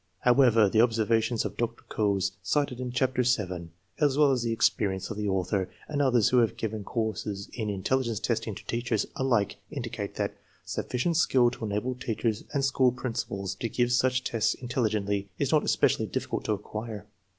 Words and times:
However, 0.21 0.67
the 0.67 0.81
observations 0.81 1.45
of 1.45 1.57
Dr. 1.57 1.83
Kohs, 1.87 2.31
cited 2.41 2.79
in 2.79 2.91
Chapter 2.91 3.21
VII, 3.21 3.69
as 3.99 4.17
well 4.17 4.31
as 4.31 4.41
the 4.41 4.51
experience 4.51 5.11
of 5.11 5.17
the 5.17 5.27
author 5.29 5.69
and 5.87 6.01
others 6.01 6.29
who 6.29 6.39
have 6.39 6.57
given 6.57 6.83
courses 6.83 7.49
in 7.53 7.69
intelligence 7.69 8.19
testing 8.19 8.55
to 8.55 8.65
teachers, 8.65 9.05
alike 9.15 9.57
indicate 9.69 10.15
that 10.15 10.31
EDITOR'S 10.31 10.39
INTRODUCTION 10.39 10.71
is 10.71 10.71
sufficient 10.73 11.17
skill 11.17 11.51
to 11.51 11.65
enable 11.65 11.93
teachers 11.93 12.43
and 12.51 12.65
school 12.65 12.91
principals 12.91 13.53
to 13.53 13.69
give 13.69 13.91
such 13.91 14.23
tests 14.23 14.55
intelligently 14.55 15.29
is 15.37 15.51
not 15.51 15.63
especially 15.63 16.07
difficult 16.07 16.45
to 16.45 16.53
acquire. 16.53 17.05